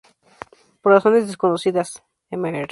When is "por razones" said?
0.81-1.27